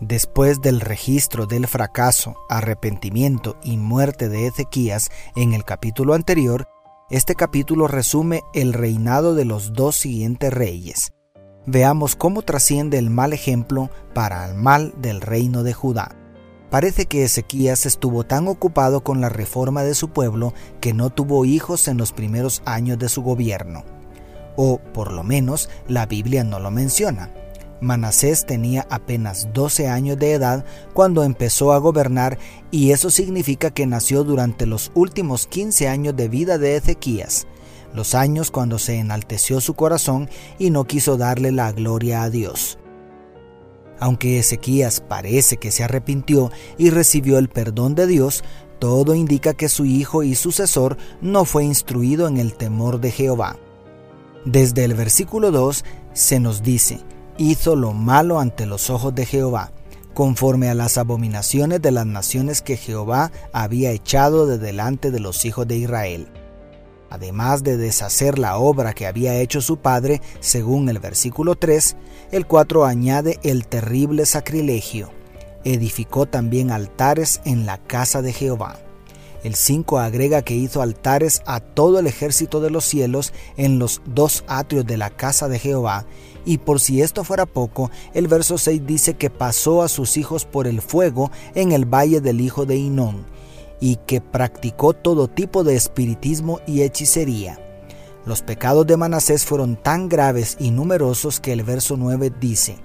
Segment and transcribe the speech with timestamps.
[0.00, 6.68] Después del registro del fracaso, arrepentimiento y muerte de Ezequías en el capítulo anterior,
[7.08, 11.12] este capítulo resume el reinado de los dos siguientes reyes.
[11.64, 16.14] Veamos cómo trasciende el mal ejemplo para el mal del reino de Judá.
[16.68, 21.46] Parece que Ezequías estuvo tan ocupado con la reforma de su pueblo que no tuvo
[21.46, 23.82] hijos en los primeros años de su gobierno.
[24.56, 27.30] O, por lo menos, la Biblia no lo menciona.
[27.80, 32.38] Manasés tenía apenas 12 años de edad cuando empezó a gobernar
[32.70, 37.46] y eso significa que nació durante los últimos 15 años de vida de Ezequías,
[37.94, 42.78] los años cuando se enalteció su corazón y no quiso darle la gloria a Dios.
[43.98, 48.44] Aunque Ezequías parece que se arrepintió y recibió el perdón de Dios,
[48.78, 53.56] todo indica que su hijo y sucesor no fue instruido en el temor de Jehová.
[54.44, 57.00] Desde el versículo 2 se nos dice,
[57.38, 59.72] hizo lo malo ante los ojos de Jehová,
[60.14, 65.44] conforme a las abominaciones de las naciones que Jehová había echado de delante de los
[65.44, 66.28] hijos de Israel.
[67.10, 71.96] Además de deshacer la obra que había hecho su padre, según el versículo 3,
[72.32, 75.10] el 4 añade el terrible sacrilegio.
[75.64, 78.85] Edificó también altares en la casa de Jehová.
[79.46, 84.02] El 5 agrega que hizo altares a todo el ejército de los cielos en los
[84.04, 86.04] dos atrios de la casa de Jehová
[86.44, 90.46] y por si esto fuera poco, el verso 6 dice que pasó a sus hijos
[90.46, 93.24] por el fuego en el valle del hijo de Inón,
[93.78, 97.60] y que practicó todo tipo de espiritismo y hechicería.
[98.24, 102.78] Los pecados de Manasés fueron tan graves y numerosos que el verso 9 dice,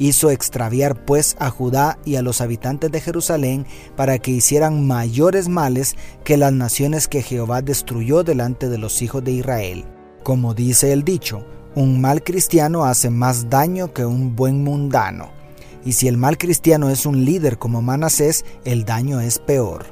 [0.00, 3.66] hizo extraviar pues a Judá y a los habitantes de Jerusalén
[3.96, 5.94] para que hicieran mayores males
[6.24, 9.84] que las naciones que Jehová destruyó delante de los hijos de Israel.
[10.24, 11.44] Como dice el dicho,
[11.74, 15.30] un mal cristiano hace más daño que un buen mundano.
[15.84, 19.84] Y si el mal cristiano es un líder como Manasés, el daño es peor.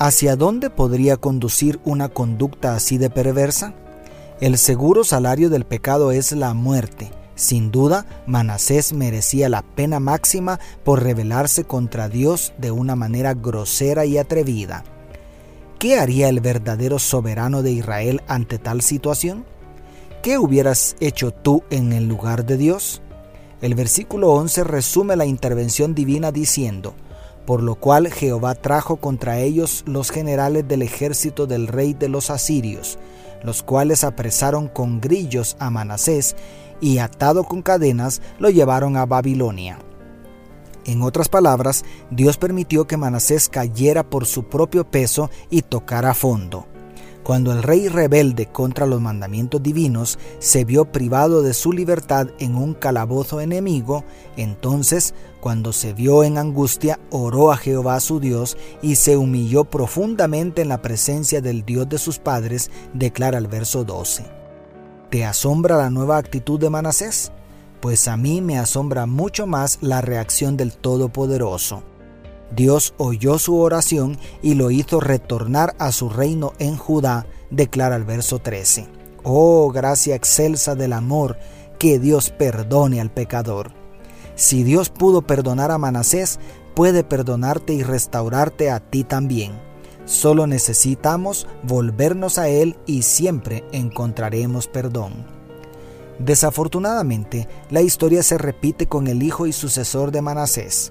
[0.00, 3.74] ¿Hacia dónde podría conducir una conducta así de perversa?
[4.40, 7.10] El seguro salario del pecado es la muerte.
[7.40, 14.04] Sin duda, Manasés merecía la pena máxima por rebelarse contra Dios de una manera grosera
[14.04, 14.84] y atrevida.
[15.78, 19.46] ¿Qué haría el verdadero soberano de Israel ante tal situación?
[20.22, 23.00] ¿qué hubieras hecho tú en el lugar de Dios?
[23.62, 26.94] El versículo 11 resume la intervención divina diciendo,
[27.46, 32.28] por lo cual Jehová trajo contra ellos los generales del ejército del rey de los
[32.28, 32.98] asirios,
[33.42, 36.36] los cuales apresaron con grillos a Manasés
[36.80, 39.78] y atado con cadenas lo llevaron a Babilonia.
[40.84, 46.66] En otras palabras, Dios permitió que Manasés cayera por su propio peso y tocara fondo.
[47.22, 52.56] Cuando el rey rebelde contra los mandamientos divinos se vio privado de su libertad en
[52.56, 54.04] un calabozo enemigo,
[54.36, 60.62] entonces, cuando se vio en angustia, oró a Jehová su Dios y se humilló profundamente
[60.62, 64.39] en la presencia del Dios de sus padres, declara el verso 12.
[65.10, 67.32] ¿Te asombra la nueva actitud de Manasés?
[67.80, 71.82] Pues a mí me asombra mucho más la reacción del Todopoderoso.
[72.54, 78.04] Dios oyó su oración y lo hizo retornar a su reino en Judá, declara el
[78.04, 78.86] verso 13.
[79.24, 81.38] Oh, gracia excelsa del amor,
[81.80, 83.72] que Dios perdone al pecador.
[84.36, 86.38] Si Dios pudo perdonar a Manasés,
[86.76, 89.69] puede perdonarte y restaurarte a ti también.
[90.10, 95.24] Solo necesitamos volvernos a Él y siempre encontraremos perdón.
[96.18, 100.90] Desafortunadamente, la historia se repite con el hijo y sucesor de Manasés.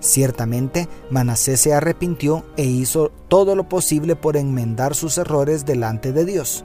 [0.00, 6.24] Ciertamente, Manasés se arrepintió e hizo todo lo posible por enmendar sus errores delante de
[6.24, 6.64] Dios.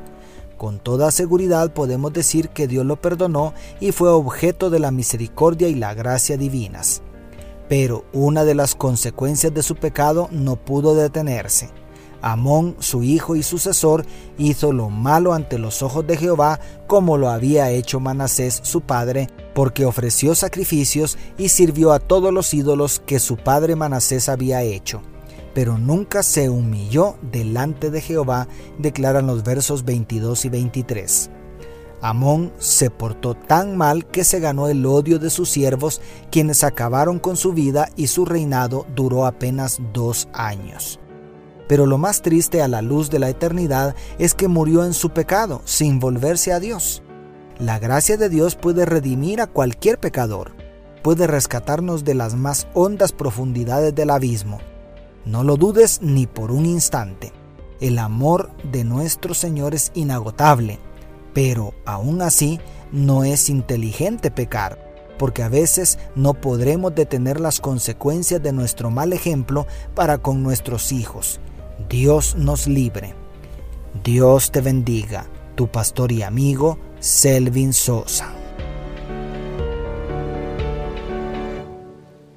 [0.57, 5.67] Con toda seguridad podemos decir que Dios lo perdonó y fue objeto de la misericordia
[5.67, 7.01] y la gracia divinas.
[7.67, 11.69] Pero una de las consecuencias de su pecado no pudo detenerse.
[12.21, 14.05] Amón, su hijo y sucesor,
[14.37, 19.29] hizo lo malo ante los ojos de Jehová, como lo había hecho Manasés su padre,
[19.53, 25.01] porque ofreció sacrificios y sirvió a todos los ídolos que su padre Manasés había hecho.
[25.53, 31.29] Pero nunca se humilló delante de Jehová, declaran los versos 22 y 23.
[32.01, 36.01] Amón se portó tan mal que se ganó el odio de sus siervos,
[36.31, 40.99] quienes acabaron con su vida y su reinado duró apenas dos años.
[41.69, 45.11] Pero lo más triste a la luz de la eternidad es que murió en su
[45.11, 47.01] pecado, sin volverse a Dios.
[47.57, 50.51] La gracia de Dios puede redimir a cualquier pecador,
[51.01, 54.59] puede rescatarnos de las más hondas profundidades del abismo.
[55.23, 57.31] No lo dudes ni por un instante.
[57.79, 60.79] El amor de nuestro Señor es inagotable
[61.33, 62.59] pero aún así
[62.91, 64.77] no es inteligente pecar,
[65.17, 70.91] porque a veces no podremos detener las consecuencias de nuestro mal ejemplo para con nuestros
[70.91, 71.39] hijos.
[71.87, 73.13] Dios nos libre.
[74.03, 78.38] Dios te bendiga, tu pastor y amigo Selvin Sosa.